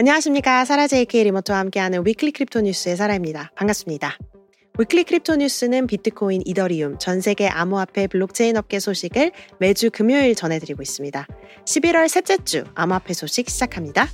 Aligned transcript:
안녕하십니까. 0.00 0.64
사라 0.64 0.86
JK 0.86 1.24
리모트와 1.24 1.58
함께하는 1.58 2.06
Weekly 2.06 2.32
Crypto 2.32 2.62
News의 2.62 2.96
사라입니다. 2.96 3.50
반갑습니다. 3.54 4.16
Weekly 4.78 5.04
Crypto 5.04 5.36
News는 5.36 5.86
비트코인, 5.86 6.40
이더리움, 6.46 6.96
전 6.98 7.20
세계 7.20 7.46
암호화폐 7.48 8.06
블록체인 8.06 8.56
업계 8.56 8.80
소식을 8.80 9.32
매주 9.58 9.90
금요일 9.92 10.34
전해드리고 10.34 10.80
있습니다. 10.80 11.26
11월 11.66 12.08
셋째 12.08 12.38
주 12.42 12.64
암호화폐 12.74 13.12
소식 13.12 13.50
시작합니다. 13.50 14.08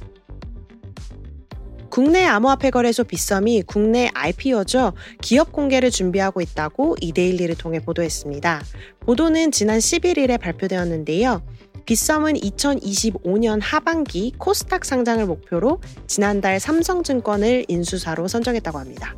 국내 1.88 2.24
암호화폐 2.24 2.70
거래소 2.70 3.04
빗썸이 3.04 3.62
국내 3.62 4.10
IPO죠. 4.12 4.92
기업 5.22 5.52
공개를 5.52 5.92
준비하고 5.92 6.40
있다고 6.40 6.96
이데일리를 7.00 7.54
통해 7.58 7.78
보도했습니다. 7.78 8.60
보도는 9.00 9.52
지난 9.52 9.78
11일에 9.78 10.40
발표되었는데요. 10.40 11.42
빗썸은 11.86 12.34
2025년 12.34 13.60
하반기 13.62 14.32
코스닥 14.38 14.84
상장을 14.84 15.24
목표로 15.24 15.80
지난달 16.06 16.60
삼성증권을 16.60 17.66
인수사로 17.68 18.28
선정했다고 18.28 18.78
합니다. 18.78 19.16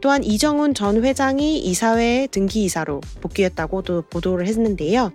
또한 0.00 0.24
이정훈 0.24 0.74
전 0.74 1.04
회장이 1.04 1.58
이사회 1.58 2.26
등기이사로 2.30 3.00
복귀했다고도 3.20 4.02
보도를 4.10 4.46
했는데요. 4.46 5.12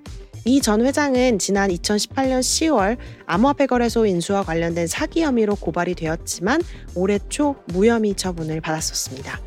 이 0.47 0.61
전 0.61 0.85
회장은 0.85 1.39
지난 1.39 1.71
2018년 1.71 2.39
10월 2.39 2.97
암호화폐 3.25 3.65
거래소 3.65 4.05
인수와 4.05 4.43
관련된 4.43 4.85
사기 4.85 5.23
혐의로 5.23 5.55
고발이 5.55 5.95
되었지만 5.95 6.61
올해 6.93 7.17
초 7.29 7.55
무혐의 7.73 8.13
처분을 8.13 8.61
받았었습니다. 8.61 9.41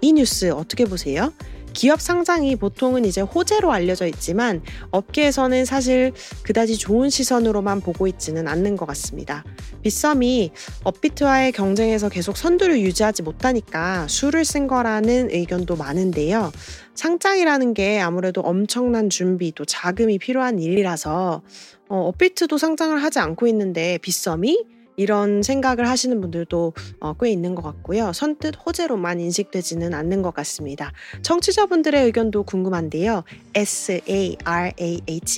이 0.00 0.12
뉴스 0.12 0.50
어떻게 0.50 0.84
보세요? 0.86 1.32
기업 1.74 2.00
상장이 2.00 2.56
보통은 2.56 3.04
이제 3.04 3.20
호재로 3.20 3.70
알려져 3.70 4.06
있지만 4.06 4.62
업계에서는 4.90 5.64
사실 5.64 6.12
그다지 6.42 6.78
좋은 6.78 7.10
시선으로만 7.10 7.80
보고 7.80 8.06
있지는 8.06 8.48
않는 8.48 8.76
것 8.76 8.86
같습니다. 8.86 9.44
빗썸이 9.82 10.52
업비트와의 10.84 11.52
경쟁에서 11.52 12.08
계속 12.08 12.36
선두를 12.36 12.80
유지하지 12.80 13.22
못하니까 13.22 14.08
수를 14.08 14.44
쓴 14.44 14.66
거라는 14.66 15.30
의견도 15.30 15.76
많은데요. 15.76 16.52
상장이라는 16.94 17.74
게 17.74 18.00
아무래도 18.00 18.40
엄청난 18.40 19.10
준비 19.10 19.52
또 19.52 19.64
자금이 19.64 20.18
필요한 20.18 20.60
일이라서 20.60 21.42
어, 21.88 21.96
업비트도 21.96 22.56
상장을 22.56 23.02
하지 23.02 23.18
않고 23.18 23.46
있는데 23.48 23.98
빗썸이 23.98 24.64
이런 24.96 25.42
생각을 25.42 25.88
하시는 25.88 26.20
분들도 26.20 26.74
어, 27.00 27.14
꽤 27.14 27.30
있는 27.30 27.54
것 27.54 27.62
같고요. 27.62 28.12
선뜻 28.12 28.56
호재로만 28.64 29.20
인식되지는 29.20 29.94
않는 29.94 30.22
것 30.22 30.34
같습니다. 30.34 30.92
청취자분들의 31.22 32.04
의견도 32.04 32.42
궁금한데요. 32.44 33.24
sarah, 33.54 34.36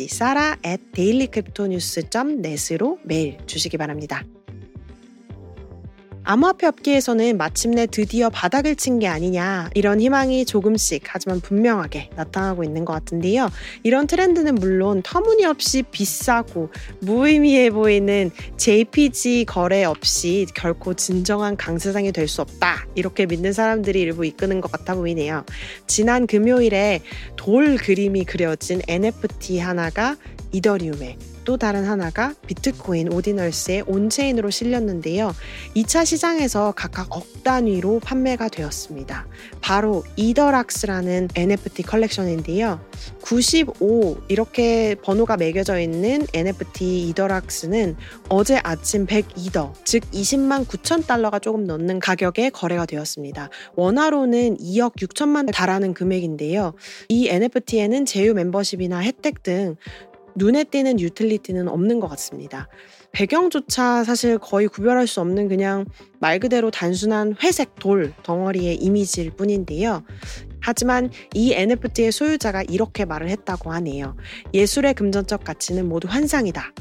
사라 0.08 0.56
at 0.64 0.82
dailycryptonews.net으로 0.92 2.98
메일 3.02 3.38
주시기 3.46 3.76
바랍니다. 3.76 4.22
암호화폐 6.28 6.66
업계에서는 6.66 7.36
마침내 7.36 7.86
드디어 7.86 8.30
바닥을 8.30 8.74
친 8.74 8.98
게 8.98 9.06
아니냐 9.06 9.70
이런 9.74 10.00
희망이 10.00 10.44
조금씩 10.46 11.02
하지만 11.06 11.40
분명하게 11.40 12.10
나타나고 12.16 12.64
있는 12.64 12.84
것 12.84 12.94
같은데요. 12.94 13.48
이런 13.84 14.06
트렌드는 14.06 14.54
물론 14.56 15.02
터무니없이 15.04 15.84
비싸고 15.84 16.70
무의미해 17.00 17.70
보이는 17.70 18.30
JPG 18.56 19.44
거래 19.46 19.84
없이 19.84 20.46
결코 20.54 20.94
진정한 20.94 21.56
강세상이 21.56 22.10
될 22.12 22.26
수 22.26 22.40
없다 22.42 22.86
이렇게 22.96 23.24
믿는 23.24 23.52
사람들이 23.52 24.00
일부 24.00 24.26
이끄는 24.26 24.60
것 24.60 24.72
같아 24.72 24.96
보이네요. 24.96 25.44
지난 25.86 26.26
금요일에 26.26 27.02
돌 27.36 27.76
그림이 27.76 28.24
그려진 28.24 28.80
NFT 28.88 29.60
하나가 29.60 30.16
이더리움에 30.50 31.16
또 31.46 31.56
다른 31.56 31.84
하나가 31.84 32.34
비트코인 32.46 33.12
Ordinals의 33.12 33.84
on-chain으로 33.86 34.50
실렸는데요. 34.50 35.32
2차 35.76 36.04
시장에서 36.04 36.72
각각 36.76 37.16
억 37.16 37.44
단위로 37.44 38.00
판매가 38.00 38.48
되었습니다. 38.48 39.28
바로 39.60 40.02
EtherRocks라는 40.16 41.28
NFT 41.36 41.84
컬렉션인데요. 41.84 42.80
95 43.22 44.22
이렇게 44.28 44.96
번호가 44.96 45.36
매겨져 45.36 45.78
있는 45.78 46.26
NFT 46.34 47.08
EtherRocks는 47.10 47.96
어제 48.28 48.60
아침 48.64 49.06
102이더, 49.06 49.72
즉 49.84 50.02
20만 50.10 50.66
9천 50.66 51.06
달러가 51.06 51.38
조금 51.38 51.64
넘는 51.64 52.00
가격에 52.00 52.50
거래가 52.50 52.86
되었습니다. 52.86 53.50
원화로는 53.76 54.56
2억 54.56 54.96
6천만 54.96 55.52
달하는 55.52 55.94
금액인데요. 55.94 56.74
이 57.08 57.28
NFT에는 57.28 58.04
제휴 58.04 58.34
멤버십이나 58.34 58.98
혜택 58.98 59.44
등 59.44 59.76
눈에 60.36 60.64
띄는 60.64 61.00
유틸리티는 61.00 61.68
없는 61.68 62.00
것 62.00 62.08
같습니다. 62.08 62.68
배경조차 63.12 64.04
사실 64.04 64.38
거의 64.38 64.68
구별할 64.68 65.06
수 65.06 65.20
없는 65.20 65.48
그냥 65.48 65.86
말 66.20 66.38
그대로 66.38 66.70
단순한 66.70 67.36
회색 67.42 67.76
돌 67.76 68.12
덩어리의 68.22 68.76
이미지일 68.76 69.30
뿐인데요. 69.30 70.04
하지만 70.60 71.10
이 71.32 71.52
NFT의 71.54 72.12
소유자가 72.12 72.62
이렇게 72.62 73.04
말을 73.04 73.28
했다고 73.30 73.72
하네요. 73.72 74.16
예술의 74.52 74.94
금전적 74.94 75.44
가치는 75.44 75.88
모두 75.88 76.08
환상이다. 76.08 76.72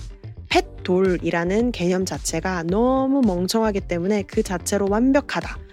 펫돌이라는 0.49 1.72
개념 1.72 2.05
자체가 2.05 2.63
너무 2.63 3.22
멍청하기 3.22 3.81
때문에 3.81 4.23
그 4.23 4.43
자체로 4.43 4.87
완벽하다. 4.89 5.65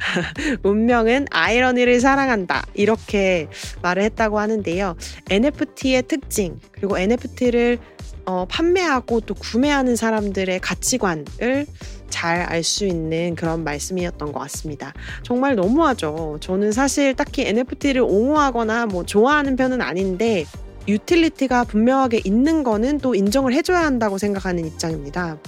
운명은 0.62 1.26
아이러니를 1.30 2.00
사랑한다. 2.00 2.64
이렇게 2.74 3.48
말을 3.82 4.02
했다고 4.04 4.38
하는데요. 4.38 4.96
NFT의 5.30 6.02
특징, 6.04 6.58
그리고 6.72 6.98
NFT를 6.98 7.78
어, 8.26 8.46
판매하고 8.48 9.20
또 9.20 9.34
구매하는 9.34 9.96
사람들의 9.96 10.60
가치관을 10.60 11.66
잘 12.10 12.46
알 12.50 12.62
수 12.62 12.84
있는 12.84 13.34
그런 13.34 13.64
말씀이었던 13.64 14.32
것 14.32 14.40
같습니다. 14.40 14.92
정말 15.22 15.54
너무하죠. 15.54 16.38
저는 16.40 16.72
사실 16.72 17.14
딱히 17.14 17.46
NFT를 17.46 18.02
옹호하거나 18.02 18.86
뭐 18.86 19.04
좋아하는 19.04 19.56
편은 19.56 19.80
아닌데 19.80 20.44
유틸리티가 20.88 21.64
분명하게 21.64 22.22
있는 22.24 22.62
거는 22.64 22.98
또 22.98 23.14
인정을 23.14 23.54
해줘야 23.54 23.84
한다고 23.84 24.18
생각하는 24.18 24.66
입장입니다. 24.66 25.38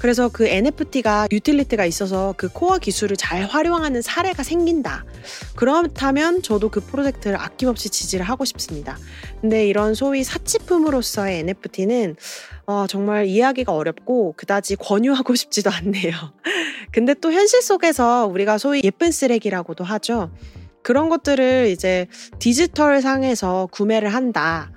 그래서 0.00 0.28
그 0.28 0.46
NFT가 0.46 1.28
유틸리티가 1.30 1.84
있어서 1.86 2.34
그 2.36 2.48
코어 2.48 2.78
기술을 2.78 3.16
잘 3.16 3.44
활용하는 3.44 4.02
사례가 4.02 4.42
생긴다. 4.42 5.04
그렇다면 5.56 6.42
저도 6.42 6.68
그 6.68 6.80
프로젝트를 6.80 7.40
아낌없이 7.40 7.88
지지를 7.90 8.24
하고 8.24 8.44
싶습니다. 8.44 8.98
근데 9.40 9.66
이런 9.66 9.94
소위 9.94 10.24
사치품으로서의 10.24 11.40
NFT는 11.40 12.16
어, 12.66 12.86
정말 12.88 13.26
이해하기가 13.26 13.72
어렵고 13.72 14.34
그다지 14.36 14.76
권유하고 14.76 15.34
싶지도 15.36 15.70
않네요. 15.70 16.12
근데 16.92 17.14
또 17.14 17.32
현실 17.32 17.62
속에서 17.62 18.26
우리가 18.26 18.58
소위 18.58 18.82
예쁜 18.84 19.10
쓰레기라고도 19.10 19.84
하죠. 19.84 20.30
그런 20.82 21.08
것들을 21.08 21.68
이제 21.70 22.06
디지털 22.38 23.00
상에서 23.00 23.68
구매를 23.70 24.12
한다. 24.12 24.70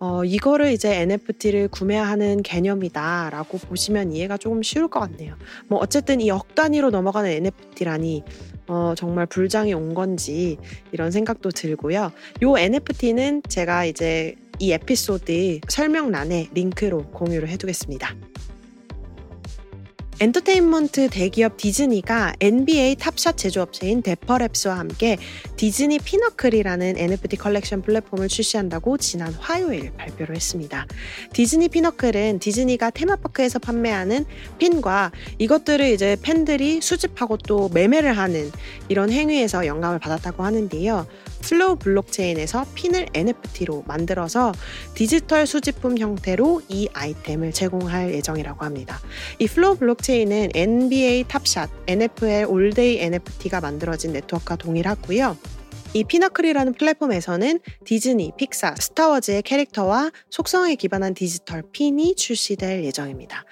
어, 0.00 0.24
이거를 0.24 0.70
이제 0.72 1.00
NFT를 1.02 1.68
구매하는 1.68 2.42
개념이다라고 2.42 3.58
보시면 3.58 4.12
이해가 4.12 4.36
조금 4.36 4.62
쉬울 4.62 4.88
것 4.88 5.00
같네요. 5.00 5.34
뭐 5.66 5.78
어쨌든 5.80 6.20
이 6.20 6.30
억 6.30 6.54
단위로 6.54 6.90
넘어가는 6.90 7.28
NFT라니 7.30 8.22
어, 8.68 8.94
정말 8.96 9.26
불장이 9.26 9.72
온 9.74 9.94
건지 9.94 10.58
이런 10.92 11.10
생각도 11.10 11.50
들고요. 11.50 12.12
요 12.42 12.58
NFT는 12.58 13.42
제가 13.48 13.86
이제 13.86 14.34
이 14.60 14.72
에피소드 14.72 15.60
설명란에 15.68 16.48
링크로 16.52 17.10
공유를 17.12 17.48
해두겠습니다. 17.48 18.14
엔터테인먼트 20.20 21.10
대기업 21.10 21.56
디즈니가 21.58 22.34
NBA 22.40 22.96
Top 22.96 23.13
Shot 23.13 23.36
제조업체인 23.36 24.02
Dapper 24.02 24.38
Labs와 24.38 24.74
함께 24.74 25.16
디즈니 25.56 26.00
Pinnacle이라는 26.00 26.98
NFT 26.98 27.36
컬렉션 27.36 27.82
플랫폼을 27.82 28.26
출시한다고 28.26 28.96
지난 28.98 29.32
화요일 29.34 29.92
발표를 29.92 30.34
했습니다. 30.34 30.86
디즈니 31.32 31.68
Pinnacle은 31.68 32.40
디즈니가 32.40 32.90
테마파크에서 32.90 33.60
판매하는 33.60 34.24
핀과 34.58 35.12
이것들을 35.38 35.86
이제 35.86 36.16
팬들이 36.20 36.80
수집하고 36.80 37.36
또 37.36 37.68
매매를 37.68 38.18
하는 38.18 38.50
이런 38.88 39.12
행위에서 39.12 39.66
영감을 39.66 40.00
받았다고 40.00 40.42
하는데요. 40.42 41.06
Flow 41.40 41.76
블록체인에서 41.76 42.66
핀을 42.74 43.06
NFT로 43.14 43.84
만들어서 43.86 44.52
디지털 44.94 45.46
수집품 45.46 45.98
형태로 45.98 46.62
이 46.68 46.88
아이템을 46.92 47.52
제공할 47.52 48.14
예정이라고 48.14 48.64
합니다. 48.64 48.98
이 49.38 49.46
Flow 49.46 49.76
블록체인은 49.76 50.50
NBA 50.54 51.24
Top 51.28 51.44
Shot, 51.44 51.70
NFL 51.86 52.46
All 52.48 52.74
Day 52.74 53.00
NFT가 53.00 53.60
만들어진 53.60 54.12
네트워크와 54.12 54.56
동일하고요. 54.56 55.36
이 55.94 56.04
Pinnacle이라는 56.04 56.74
플랫폼에서는 56.74 57.60
디즈니, 57.84 58.32
픽사, 58.36 58.74
스타워즈의 58.78 59.42
캐릭터와 59.42 60.10
속성에 60.30 60.74
기반한 60.74 61.14
디지털 61.14 61.62
핀이 61.72 62.14
출시될 62.14 62.84
예정입니다. 62.84 63.44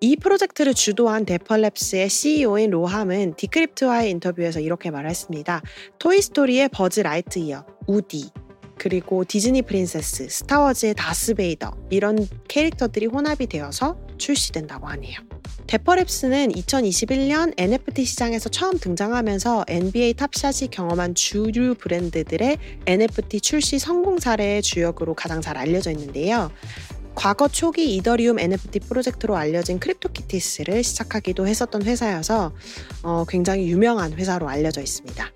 이 0.00 0.16
프로젝트를 0.16 0.72
주도한 0.72 1.26
Dapper 1.26 1.67
Labs의 1.67 2.08
CEO인 2.08 2.70
로함은 2.70 3.34
Decrypt와의 3.36 4.10
인터뷰에서 4.10 4.60
이렇게 4.60 4.90
말했습니다. 4.90 5.62
토이스토리의 5.98 6.70
버즈 6.70 7.00
라이트이어, 7.00 7.66
우디, 7.86 8.30
그리고 8.78 9.24
디즈니 9.24 9.62
princess, 9.62 10.28
스타워즈의 10.30 10.94
다스베이더 10.94 11.70
이런 11.90 12.26
캐릭터들이 12.48 13.06
혼합이 13.06 13.46
되어서 13.46 13.98
출시된다고 14.16 14.86
하네요. 14.88 15.18
Dapper 15.66 16.04
Labs는 16.04 16.54
2021년 16.56 17.54
NFT 17.58 18.04
시장에서 18.04 18.48
처음 18.48 18.78
등장하면서 18.78 19.64
NBA 19.68 20.14
Top 20.14 20.35
Shot이 20.35 20.70
경험한 20.70 21.14
주류 21.14 21.74
브랜드들의 21.74 22.58
NFT 22.86 23.40
출시 23.40 23.78
성공 23.78 24.18
사례의 24.18 24.62
주역으로 24.62 25.14
가장 25.14 25.40
잘 25.40 25.56
알려져 25.56 25.90
있는데요. 25.90 26.50
과거 27.14 27.48
초기 27.48 27.94
이더리움 27.96 28.38
NFT 28.38 28.80
프로젝트로 28.80 29.36
알려진 29.36 29.78
CryptoKitties를 29.78 30.82
시작하기도 30.82 31.46
했었던 31.46 31.82
회사여서 31.82 32.52
어, 33.02 33.24
굉장히 33.28 33.68
유명한 33.68 34.12
회사로 34.12 34.48
알려져 34.48 34.80
있습니다. 34.80 35.30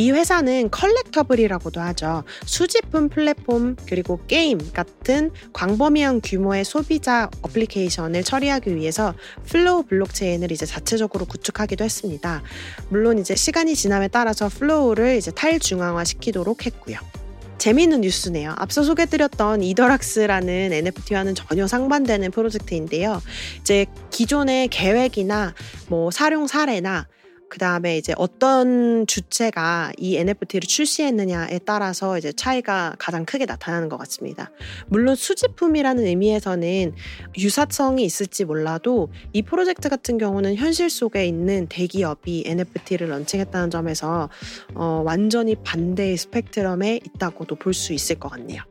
이 0.00 0.12
회사는 0.12 0.70
collectible이라고도 0.70 1.78
하죠. 1.78 2.24
수집품 2.46 3.10
플랫폼 3.10 3.76
그리고 3.86 4.18
게임 4.26 4.58
같은 4.72 5.30
광범위한 5.52 6.22
규모의 6.22 6.64
소비자 6.64 7.28
어플리케이션을 7.42 8.24
처리하기 8.24 8.76
위해서 8.76 9.12
Flow 9.44 9.82
블록체인을 9.82 10.52
이제 10.52 10.64
자체적으로 10.64 11.26
구축하기도 11.26 11.84
했습니다. 11.84 12.42
물론 12.88 13.18
이제 13.18 13.34
시간이 13.36 13.74
지남에 13.74 14.08
따라서 14.08 14.48
Flow를 14.48 15.16
이제 15.16 15.30
탈중앙화 15.32 16.02
시키도록 16.04 16.64
했고요. 16.64 16.96
재미있는 17.58 18.00
뉴스네요. 18.00 18.54
앞서 18.56 18.82
소개드렸던 18.82 19.62
EtherRocks라는 19.62 20.72
NFT와는 20.72 21.34
전혀 21.34 21.66
상반되는 21.66 22.30
프로젝트인데요. 22.30 23.20
이제 23.60 23.84
기존의 24.08 24.68
계획이나 24.68 25.52
뭐 25.88 26.10
사용 26.10 26.46
사례나 26.46 27.06
그 27.50 27.58
다음에 27.58 27.98
이제 27.98 28.14
어떤 28.16 29.06
주체가 29.06 29.92
이 29.98 30.16
NFT를 30.16 30.66
출시했느냐에 30.66 31.58
따라서 31.66 32.16
이제 32.16 32.32
차이가 32.32 32.94
가장 32.98 33.24
크게 33.24 33.44
나타나는 33.44 33.88
것 33.88 33.98
같습니다. 33.98 34.50
물론 34.86 35.16
수집품이라는 35.16 36.06
의미에서는 36.06 36.94
유사성이 37.36 38.04
있을지 38.04 38.44
몰라도 38.44 39.10
이 39.32 39.42
프로젝트 39.42 39.88
같은 39.88 40.16
경우는 40.16 40.54
현실 40.54 40.88
속에 40.88 41.26
있는 41.26 41.66
대기업이 41.66 42.44
NFT를 42.46 43.08
런칭했다는 43.10 43.70
점에서 43.70 44.30
어, 44.74 45.02
완전히 45.04 45.56
반대의 45.56 46.16
스펙트럼에 46.16 47.00
있다고도 47.04 47.56
볼 47.56 47.74
수 47.80 47.92
있을 47.94 48.18
것 48.18 48.28
같네요. 48.28 48.62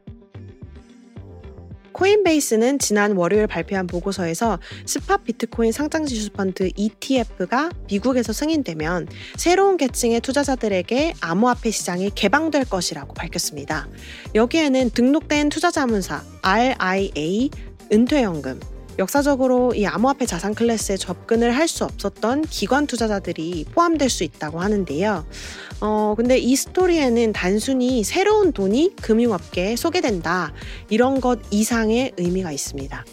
코인베이스는 1.99 2.79
지난 2.79 3.17
월요일 3.17 3.45
발표한 3.45 3.85
보고서에서 3.85 4.57
스팟 4.85 5.17
비트코인 5.17 5.73
상장 5.73 6.05
지수 6.05 6.29
펀드 6.31 6.69
ETF가 6.77 7.71
미국에서 7.89 8.31
승인되면 8.31 9.09
새로운 9.35 9.75
계층의 9.75 10.21
투자자들에게 10.21 11.15
암호화폐 11.19 11.71
시장이 11.71 12.11
개방될 12.15 12.69
것이라고 12.69 13.13
밝혔습니다. 13.15 13.89
여기에는 14.33 14.91
등록된 14.91 15.49
투자자문사 15.49 16.23
RIA, 16.41 17.49
은퇴연금, 17.91 18.61
역사적으로 18.99 19.73
이 19.73 19.85
암호화폐 19.85 20.25
자산 20.25 20.53
클래스에 20.53 20.97
접근을 20.97 21.55
할 21.55 21.69
수 21.69 21.85
없었던 21.85 22.41
기관 22.49 22.87
투자자들이 22.87 23.65
포함될 23.71 24.09
수 24.09 24.23
있다고 24.23 24.59
하는데요. 24.59 25.25
어, 25.81 26.15
근데 26.17 26.37
이 26.39 26.55
스토리에는 26.55 27.31
단순히 27.31 28.03
새로운 28.03 28.51
돈이 28.51 28.95
금융업계에 29.01 29.75
소개된다. 29.75 30.51
이런 30.89 31.21
것 31.21 31.39
이상의 31.51 32.13
의미가 32.17 32.51
있습니다. 32.51 33.05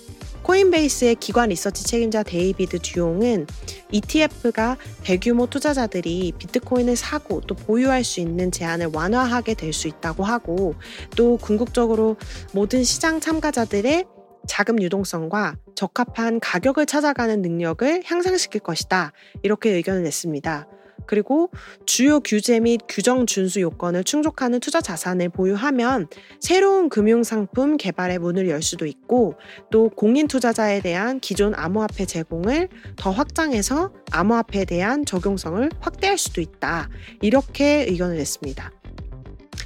코인베이스의 0.43 1.17
기관 1.17 1.51
리서치 1.51 1.85
책임자 1.85 2.23
데이비드 2.23 2.79
듀용은 2.79 3.47
ETF가 3.91 4.77
대규모 5.05 5.47
투자자들이 5.47 6.33
비트코인을 6.39 6.97
사고 6.97 7.41
또 7.43 7.55
보유할 7.55 8.05
수 8.05 8.21
있는 8.21 8.51
제한을 8.51 8.91
완화하게 8.93 9.55
될 9.55 9.73
수 9.73 9.87
있다고 9.87 10.25
하고 10.25 10.75
또 11.15 11.37
궁극적으로 11.37 12.17
모든 12.53 12.85
시장 12.85 13.21
참가자들의 13.21 14.07
자금 14.47 14.83
유동성과 14.83 15.57
적합한 15.75 16.41
가격을 16.41 16.87
찾아가는 16.87 17.43
능력을 17.43 18.03
향상시킬 18.05 18.61
것이다. 18.61 19.13
이렇게 19.43 19.71
의견을 19.71 20.03
냈습니다. 20.03 20.67
그리고 21.07 21.51
주요 21.87 22.21
규제 22.21 22.61
및 22.61 22.81
규정 22.89 23.27
준수 23.27 23.61
요건을 23.61 24.05
충족하는 24.05 24.61
투자 24.61 24.81
자산을 24.81 25.29
보유하면 25.31 26.09
새로운 26.41 26.89
금융 26.89 27.23
상품 27.23 27.77
개발의 27.77 28.19
문을 28.19 28.49
열 28.49 28.63
수도 28.63 28.87
있고 28.87 29.35
또 29.71 29.89
공인 29.91 30.27
투자자에 30.27 30.81
대한 30.81 31.21
기존 31.21 31.55
암호화폐 31.55 32.07
제공을 32.07 32.69
더 32.97 33.11
확장해서 33.11 33.93
암호화폐에 34.11 34.65
대한 34.65 35.05
적용성을 35.05 35.71
확대할 35.81 36.19
수도 36.19 36.41
있다. 36.41 36.89
이렇게 37.23 37.87
의견을 37.89 38.17
냈습니다. 38.17 38.73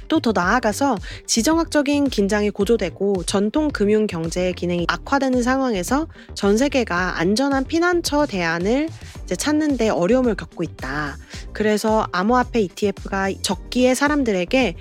또 0.07 0.21
더 0.21 0.31
나아가서 0.33 0.97
지정학적인 1.25 2.09
긴장이 2.09 2.51
고조되고 2.51 3.23
전통 3.23 3.69
금융 3.69 4.07
경제의 4.07 4.53
기능이 4.53 4.85
악화되는 4.87 5.41
상황에서 5.41 6.07
전 6.35 6.57
세계가 6.57 7.19
안전한 7.19 7.65
피난처 7.65 8.27
대안을 8.27 8.87
찾는데 9.37 9.89
어려움을 9.89 10.35
겪고 10.35 10.63
있다. 10.63 11.17
그래서 11.53 12.07
암호화폐 12.11 12.61
ETF가 12.61 13.31
적기에 13.41 13.95
사람들에게 13.95 14.75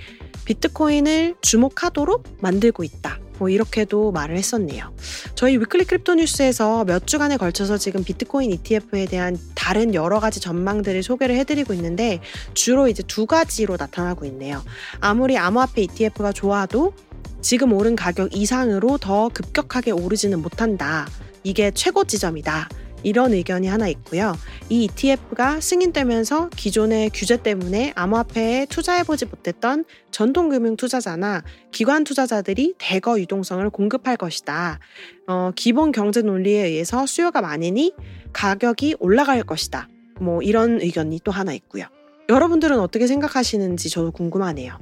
비트코인을 0.51 1.37
주목하도록 1.43 2.25
만들고 2.41 2.83
있다. 2.83 3.21
뭐 3.39 3.49
이렇게도 3.49 4.11
말을 4.11 4.37
했었네요. 4.37 4.93
저희 5.37 5.57
Weekly 5.57 5.85
Crypto 5.85 6.15
뉴스에서 6.15 6.85
몇 6.85 7.07
주간에 7.07 7.37
걸쳐서 7.37 7.79
지금 7.79 8.03
비트코인 8.03 8.51
ETF에 8.51 9.07
대한 9.07 9.39
다른 9.55 9.95
여러 9.95 10.19
가지 10.19 10.41
전망들을 10.41 11.05
소개를 11.05 11.37
해드리고 11.37 11.73
있는데 11.75 12.21
주로 12.53 12.89
이제 12.89 13.05
두 13.05 13.27
가지로 13.27 13.77
나타나고 13.79 14.25
있네요. 14.25 14.61
아무리 14.99 15.39
암호화폐 15.39 15.83
ETF가 15.83 16.33
좋아도 16.33 16.95
지금 17.41 17.73
오른 17.73 17.95
가격 17.95 18.35
이상으로 18.35 18.99
더 18.99 19.29
급격하게 19.29 19.93
오르지는 19.93 20.43
못한다. 20.43 21.07
이게 21.45 21.71
최고 21.71 22.03
지점이다. 22.03 22.69
이런 23.03 23.33
의견이 23.33 23.67
하나 23.67 23.89
있고요. 23.89 24.35
이 24.69 24.85
ETF가 24.85 25.61
승인되면서 25.61 26.51
기존의 26.51 27.11
규제 27.15 27.37
때문에 27.37 27.93
암호화폐에 27.97 28.67
투자해보지 28.67 29.27
못했던 29.27 29.85
전통금융 30.11 30.77
투자자나 30.77 31.43
기관 31.71 32.05
투자자들이 32.05 32.75
대거 32.79 33.21
유동성을 33.21 33.69
공급할 33.71 34.17
것이다. 34.17 34.79
어, 35.27 35.53
기본 35.55 35.93
경제 35.93 36.23
논리에 36.23 36.67
의해서 36.67 37.07
수요가 37.07 37.41
많으니 37.41 37.95
가격이 38.33 38.97
올라갈 38.99 39.43
것이다. 39.43 39.89
뭐 40.21 40.43
이런 40.43 40.81
의견이 40.81 41.21
또 41.25 41.33
하나 41.33 41.53
있고요. 41.53 41.85
여러분들은 42.29 42.79
어떻게 42.79 43.07
생각하시는지 43.07 43.91
저도 43.91 44.13
궁금하네요. 44.13 44.79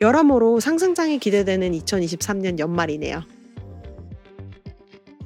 여러모로 0.00 0.60
상승장이 0.60 1.18
기대되는 1.18 1.72
2023년 1.72 2.58
연말이네요. 2.58 3.37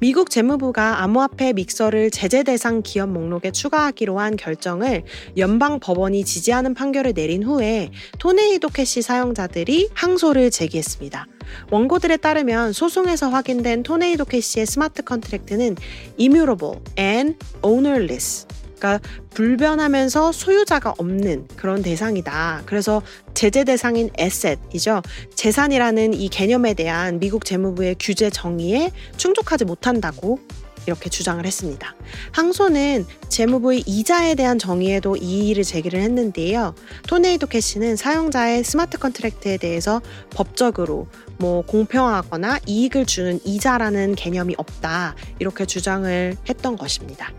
미국 0.03 0.29
재무부가 0.29 1.01
암호화폐 1.01 1.53
믹서를 1.53 2.11
제재 2.11 2.43
대상 2.43 2.81
기업 2.81 3.07
목록에 3.07 3.51
추가하기로 3.51 4.19
한 4.19 4.35
결정을 4.35 5.05
연방 5.37 5.79
법원이 5.79 6.25
지지하는 6.25 6.73
판결을 6.73 7.13
내린 7.13 7.41
후에 7.41 7.89
Tornado 8.19 8.67
Cash 8.67 9.01
사용자들이 9.01 9.91
항소를 9.93 10.51
제기했습니다. 10.51 11.25
원고들에 11.71 12.17
따르면 12.17 12.73
소송에서 12.73 13.29
확인된 13.29 13.83
Tornado 13.83 14.25
Cash의 14.25 14.65
smart 14.65 15.03
contract는 15.03 15.77
immutable 16.19 16.81
and 16.99 17.37
ownerless 17.63 18.45
그러니까 18.77 18.99
불변하면서 19.31 20.31
소유자가 20.31 20.93
없는 20.97 21.47
그런 21.55 21.81
대상이다. 21.81 22.63
그래서 22.65 23.01
제재 23.33 23.63
대상인 23.63 24.09
에셋이죠. 24.17 25.01
재산이라는 25.35 26.13
이 26.13 26.29
개념에 26.29 26.73
대한 26.73 27.19
미국 27.19 27.45
재무부의 27.45 27.95
규제 27.99 28.29
정의에 28.29 28.91
충족하지 29.17 29.65
못한다고 29.65 30.39
이렇게 30.85 31.09
주장을 31.09 31.43
했습니다. 31.45 31.95
항소는 32.31 33.05
재무부의 33.29 33.83
이자에 33.85 34.35
대한 34.35 34.59
정의에도 34.59 35.15
이의를 35.15 35.63
제기를 35.63 36.01
했는데요. 36.01 36.75
Tornado 37.07 37.47
Cash는 37.47 37.95
사용자의 37.95 38.63
smart 38.63 38.97
contract에 38.97 39.57
대해서 39.57 40.01
법적으로 40.31 41.07
뭐 41.37 41.61
공평하거나 41.65 42.59
이익을 42.65 43.05
주는 43.05 43.39
이자라는 43.43 44.15
개념이 44.15 44.55
없다. 44.57 45.15
이렇게 45.39 45.65
주장을 45.65 46.35
했던 46.47 46.75
것입니다. 46.75 47.31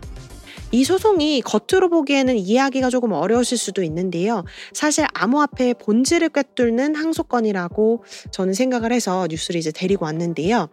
이 0.75 0.83
소송이 0.83 1.41
겉으로 1.41 1.87
보기에는 1.87 2.35
이해하기가 2.35 2.89
조금 2.89 3.13
어려우실 3.13 3.57
수도 3.57 3.81
있는데요. 3.81 4.43
사실 4.73 5.05
암호화폐의 5.13 5.75
본질을 5.75 6.27
꿰뚫는 6.27 6.95
항소건이라고 6.95 8.03
저는 8.31 8.53
생각을 8.53 8.91
해서 8.91 9.25
뉴스를 9.29 9.57
이제 9.57 9.71
데리고 9.71 10.03
왔는데요. 10.03 10.67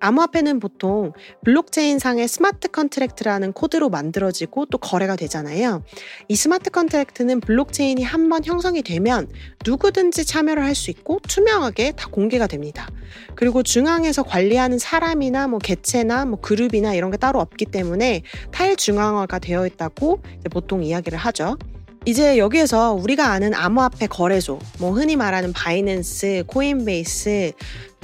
암호화폐는 0.00 0.60
보통 0.60 1.12
블록체인상의 1.44 2.28
smart 2.28 2.68
contract라는 2.68 3.52
코드로 3.52 3.88
만들어지고 3.88 4.66
또 4.66 4.78
거래가 4.78 5.16
되잖아요. 5.16 5.82
이 6.28 6.36
smart 6.36 6.70
contract는 6.70 7.40
블록체인이 7.40 8.02
한 8.02 8.26
번 8.28 8.44
형성이 8.44 8.82
되면 8.82 9.28
누구든지 9.64 10.24
참여를 10.24 10.64
할 10.64 10.74
수 10.74 10.90
있고 10.90 11.20
투명하게 11.26 11.92
다 11.92 12.08
공개가 12.10 12.46
됩니다. 12.46 12.88
그리고 13.34 13.62
중앙에서 13.62 14.22
관리하는 14.22 14.78
사람이나 14.78 15.46
뭐 15.48 15.58
개체나 15.58 16.24
뭐 16.26 16.40
그룹이나 16.40 16.94
이런 16.94 17.10
게 17.10 17.16
따로 17.16 17.40
없기 17.40 17.66
때문에 17.66 18.22
탈중앙화가 18.50 19.38
되어 19.38 19.66
있다고 19.66 20.20
보통 20.50 20.82
이야기를 20.82 21.16
하죠. 21.18 21.56
이제 22.04 22.38
여기에서 22.38 22.92
우리가 22.92 23.30
아는 23.32 23.52
암호화폐 23.52 24.06
거래소, 24.06 24.60
뭐 24.78 24.92
흔히 24.92 25.16
말하는 25.16 25.52
Binance, 25.52 26.44
Coinbase, 26.46 27.52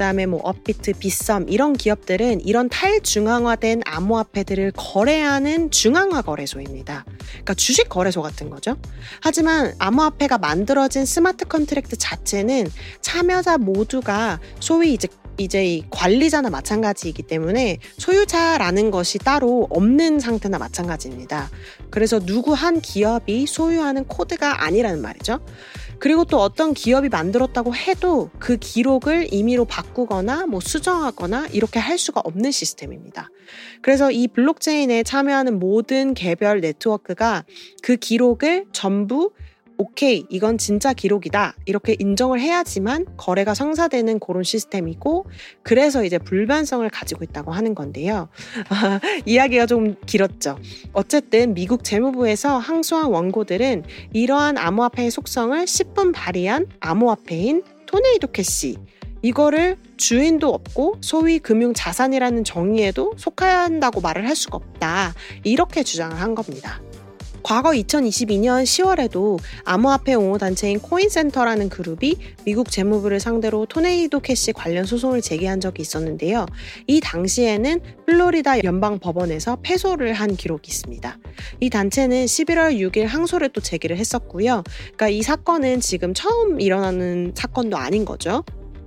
그다음에 0.02 0.26
뭐 0.26 0.40
업비트, 0.42 0.94
빗썸 0.94 1.47
이런 1.49 1.75
기업들은 1.75 2.40
이런 2.40 2.68
탈중앙화된 2.68 3.82
암호화폐들을 3.85 4.73
거래하는 4.75 5.71
중앙화 5.71 6.23
거래소입니다. 6.23 7.04
그러니까 7.28 7.54
주식 7.54 7.88
거래소 7.88 8.21
같은 8.21 8.50
거죠. 8.50 8.76
하지만 9.21 9.75
암호화폐가 9.78 10.38
만들어진 10.38 11.06
smart 11.06 11.44
contract 11.44 11.99
자체는 11.99 12.68
참여자 13.00 13.59
모두가 13.59 14.40
소위 14.59 14.94
이제 14.94 15.06
이제 15.42 15.64
이 15.64 15.84
관리자나 15.90 16.50
마찬가지이기 16.50 17.22
때문에 17.25 17.78
소유자라는 17.99 18.90
것이 18.90 19.18
따로 19.18 19.66
없는 19.70 20.20
상태나 20.20 20.58
마찬가지입니다. 20.58 21.50
그래서 21.90 22.18
누구 22.20 22.52
한 22.52 22.80
기업이 22.80 23.46
소유하는 23.46 24.04
코드가 24.04 24.64
아니라는 24.64 25.02
말이죠. 25.02 25.40
그리고 26.02 26.25
또 26.25 26.40
어떤 26.40 26.75
기업이 26.75 27.08
만들었다고 27.11 27.76
해도 27.76 28.30
그 28.40 28.56
기록을 28.56 29.32
임의로 29.32 29.66
바꾸거나 29.66 30.46
뭐 30.46 30.58
수정하거나 30.58 31.46
이렇게 31.52 31.78
할 31.78 31.96
수가 31.96 32.20
없는 32.25 32.50
시스템입니다. 32.50 33.30
그래서 33.82 34.11
이 34.11 34.26
블록체인에 34.26 35.04
참여하는 35.04 35.61
모든 35.61 36.14
개별 36.14 36.61
네트워크가 36.61 37.44
그 37.84 37.94
기록을 37.94 38.66
전부 38.72 39.30
오케이, 39.82 40.24
이건 40.30 40.58
진짜 40.58 40.92
기록이다. 40.92 41.56
이렇게 41.64 41.96
인정을 41.98 42.38
해야지만 42.38 43.04
거래가 43.16 43.52
성사되는 43.52 44.20
그런 44.20 44.44
시스템이고, 44.44 45.26
그래서 45.64 46.04
이제 46.04 46.18
불변성을 46.18 46.88
가지고 46.88 47.24
있다고 47.24 47.50
하는 47.50 47.74
건데요. 47.74 48.28
이야기가 49.26 49.66
좀 49.66 49.96
길었죠. 50.06 50.56
어쨌든 50.92 51.54
미국 51.54 51.82
재무부에서 51.82 52.58
항소한 52.58 53.10
원고들은 53.10 53.82
이러한 54.12 54.56
암호화폐의 54.56 55.10
속성을 55.10 55.64
10분 55.64 56.12
발휘한 56.14 56.68
암호화폐인 56.78 57.64
Tornado 57.87 58.28
Cash, 58.28 58.76
이거를 59.22 59.78
주인도 59.96 60.54
없고 60.54 60.98
소위 61.00 61.40
금융 61.40 61.74
자산이라는 61.74 62.44
정의에도 62.44 63.14
속한다고 63.16 64.00
말을 64.00 64.28
할 64.28 64.36
수가 64.36 64.58
없다. 64.58 65.14
이렇게 65.42 65.82
주장을 65.82 66.16
한 66.20 66.36
겁니다. 66.36 66.80
과거 67.42 67.70
2022년 67.70 68.62
10월에도 68.64 69.38
암호화폐 69.64 70.14
옹호 70.14 70.38
단체인 70.38 70.78
Coin 70.78 71.01
Center라는 71.01 71.68
그룹이 71.68 72.16
미국 72.44 72.70
재무부를 72.70 73.20
상대로 73.20 73.66
Tornado 73.66 74.20
Cash 74.20 74.52
관련 74.52 74.84
소송을 74.84 75.20
제기한 75.20 75.61
적이 75.61 75.82
있었는데요. 75.82 76.46
이 76.87 77.00
당시에는 77.00 77.80
플로리다 78.06 78.64
연방 78.64 78.99
법원에서 78.99 79.58
패소를 79.62 80.12
한 80.12 80.37
기록이 80.37 80.68
있습니다. 80.68 81.18
이 81.61 81.70
단체는 81.70 82.26
11월 82.26 82.78
6일 82.78 83.06
항소를 83.06 83.49
또 83.50 83.61
제기를 83.61 83.96
했었고요. 83.96 84.62
그러니까 84.66 85.08
이 85.08 85.22
사건은 85.22 85.80
지금 85.80 86.14
처음 86.14 86.61
일어나는 86.61 87.32
사건도 87.34 87.76
아닌 87.76 88.04
거죠. 88.04 88.44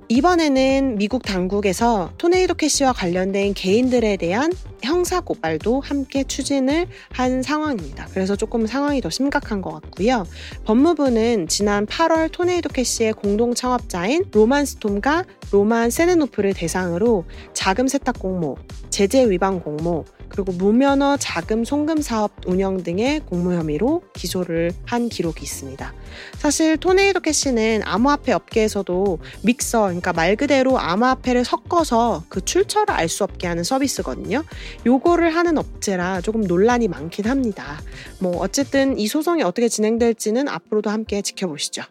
이번에는 0.08 0.98
미국 0.98 1.24
당국에서 1.24 2.12
토네이도 2.20 2.54
캐시와 2.54 2.94
관련된 2.94 3.56
개인들에 3.56 4.18
대한 4.18 4.54
형사 4.84 5.20
고발도 5.20 5.80
함께 5.80 6.24
추진을 6.24 6.86
한 7.12 7.42
상황입니다. 7.42 8.06
그래서 8.12 8.36
조금 8.36 8.68
상황이 8.68 9.02
더 9.02 9.10
심각한 9.10 9.64
것 9.64 9.72
같고요. 9.72 10.28
법무부는 10.66 11.48
지난 11.48 11.88
8월 11.88 12.32
토네이도 12.32 12.70
캐시의 12.70 13.14
공동 13.14 13.56
창업자인 13.56 14.26
로만 14.32 14.66
스톰과 14.66 15.26
로만 15.52 15.90
세네노프를 15.90 16.54
대상으로 16.54 17.26
자금 17.54 17.88
세탁 17.88 18.20
공모, 18.20 18.58
제재 18.92 19.28
위반 19.28 19.60
공모, 19.60 20.06
그리고 20.30 20.52
무면허 20.52 21.18
자금 21.18 21.64
송금 21.64 22.02
사업 22.02 22.32
운영 22.46 22.84
등의 22.84 23.22
공모 23.22 23.54
혐의로 23.54 24.04
기소를 24.14 24.72
한 24.86 25.10
기록이 25.10 25.44
있습니다. 25.44 25.94
사실 26.38 26.78
토네이도 26.78 27.22
캐시는 27.22 27.82
암호화폐 27.84 28.34
업계에서도 28.34 29.20
믹서, 29.44 29.84
그러니까 29.84 30.14
말 30.14 30.36
그대로 30.36 30.80
암호화폐를 30.80 31.46
섞어서 31.46 32.24
그 32.30 32.44
출처를 32.44 32.92
알 32.92 33.10
수 33.10 33.24
없게 33.24 33.48
하는 33.48 33.64
서비스거든요. 33.64 34.44
요거를 34.86 35.36
하는 35.36 35.58
업체라 35.58 36.22
조금 36.22 36.42
논란이 36.42 36.88
많긴 36.88 37.28
합니다. 37.28 37.80
뭐 38.20 38.38
어쨌든 38.40 38.98
이 38.98 39.08
소송이 39.08 39.44
어떻게 39.44 39.70
진행될지는 39.70 40.48
앞으로도 40.48 40.90
함께 40.90 41.22
지켜보시죠. 41.22 41.84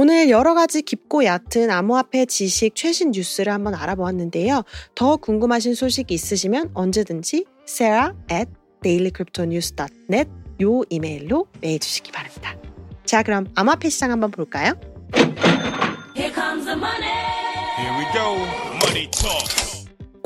오늘 0.00 0.30
여러 0.30 0.54
가지 0.54 0.80
깊고 0.82 1.24
얕은 1.24 1.72
암호화폐 1.72 2.26
지식 2.26 2.76
최신 2.76 3.10
뉴스를 3.10 3.52
한번 3.52 3.74
알아보았는데요. 3.74 4.62
더 4.94 5.16
궁금하신 5.16 5.74
소식이 5.74 6.14
있으시면 6.14 6.70
언제든지 6.72 7.44
sarah 7.68 8.16
at 8.30 8.48
dailycryptonews.net 8.84 10.30
요 10.62 10.82
이메일로 10.88 11.48
메일 11.60 11.80
주시기 11.80 12.12
바랍니다. 12.12 12.54
자, 13.04 13.24
그럼 13.24 13.48
암호화폐 13.56 13.88
시장 13.88 14.12
한번 14.12 14.30
볼까요? 14.30 14.74
Here 16.14 16.32
comes 16.32 16.64
the 16.64 16.76
money. 16.76 17.10
Here 17.76 17.98
we 17.98 18.04
go. 18.14 18.36
Money 18.86 19.10
talk. 19.10 19.77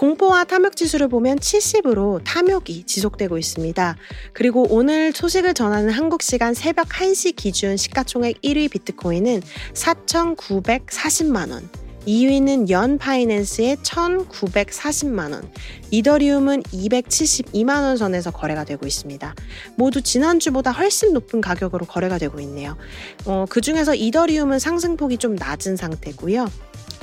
공포와 0.03 0.43
탐욕 0.43 0.75
지수를 0.75 1.07
보면 1.07 1.39
70으로 1.39 2.21
탐욕이 2.25 2.83
지속되고 2.87 3.39
있습니다. 3.39 3.97
그리고 4.33 4.67
오늘 4.69 5.13
소식을 5.13 5.55
전하는 5.55 5.91
한국 5.91 6.25
시간 6.25 6.55
새벽 6.55 6.89
1시 6.89 7.37
기준 7.37 7.77
시가총액 7.77 8.41
1위 8.43 8.69
비트코인은 8.69 9.43
4,940만 9.75 11.53
원. 11.53 11.71
2위는 12.09 12.69
Yearn 12.71 12.99
Finance의 12.99 13.77
1,940만 13.77 15.35
원, 15.35 15.49
이더리움은 15.93 16.65
272만 16.65 17.85
원 17.85 17.97
선에서 17.97 18.33
거래가 18.33 18.65
되고 18.65 18.85
있습니다. 18.89 19.33
모두 19.77 20.03
지난주보다 20.03 20.73
훨씬 20.73 21.13
높은 21.13 21.41
가격으로 21.41 21.87
거래가 21.87 22.19
되고 22.19 22.41
있네요. 22.41 22.77
어, 23.25 23.45
그 23.49 23.61
중에서 23.61 23.95
이더리움은 23.95 24.59
상승폭이 24.59 25.19
좀 25.19 25.37
낮은 25.37 25.77
상태고요. 25.77 26.49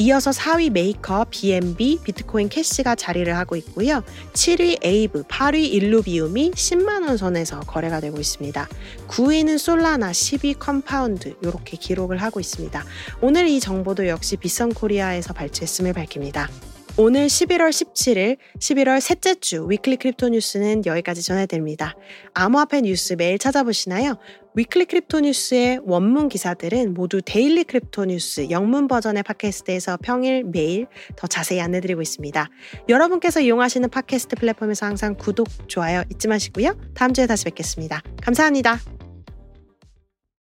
이어서 0.02 0.32
4위 0.32 0.72
Maker, 0.72 1.26
BNB, 1.30 2.00
비트코인 2.02 2.48
캐시가 2.48 2.96
자리를 2.96 3.36
하고 3.36 3.58
있고요. 3.58 4.02
7위 4.32 4.78
Aave, 4.82 5.24
8위 5.24 5.74
Illuvium이 5.74 6.52
10만 6.52 7.06
원 7.06 7.18
선에서 7.18 7.60
거래가 7.60 8.00
되고 8.00 8.18
있습니다. 8.18 8.70
9위는 9.10 9.58
솔라나, 9.58 10.12
10위 10.12 10.58
Compound 10.58 11.36
이렇게 11.42 11.76
기록을 11.76 12.22
하고 12.22 12.40
있습니다. 12.40 12.82
오늘 13.20 13.50
이 13.50 13.60
정보도 13.60 14.08
역시 14.08 14.38
빗썸 14.38 14.74
코리아에서 14.74 15.34
발췌했음을 15.34 15.92
밝힙니다. 15.92 16.50
오늘 16.98 17.28
11월 17.28 17.70
17일, 17.70 18.38
11월 18.60 19.00
셋째 19.00 19.36
주 19.36 19.66
Weekly 19.70 19.98
Crypto 19.98 20.30
News는 20.30 20.86
여기까지 20.86 21.22
전해드립니다. 21.22 21.96
암호화폐 22.34 22.82
뉴스 22.82 23.14
매일 23.14 23.38
찾아보시나요? 23.38 24.18
Weekly 24.56 24.86
Crypto 24.86 25.22
News의 25.22 25.80
원문 25.84 26.28
기사들은 26.28 26.94
모두 26.94 27.22
Daily 27.22 27.64
Crypto 27.64 28.06
News 28.06 28.50
영문 28.50 28.88
버전의 28.88 29.24
팟캐스트에서 29.24 29.98
평일 30.02 30.44
매일 30.44 30.88
더 31.16 31.28
자세히 31.28 31.62
안내드리고 31.62 32.02
있습니다. 32.02 32.50
여러분께서 32.90 33.40
이용하시는 33.40 33.90
팟캐스트 33.90 34.36
플랫폼에서 34.36 34.86
항상 34.86 35.16
구독, 35.16 35.48
좋아요 35.70 36.04
잊지 36.12 36.28
마시고요. 36.28 36.76
다음 36.94 37.14
주에 37.14 37.28
다시 37.28 37.46
뵙겠습니다. 37.46 38.02
감사합니다. 38.22 38.99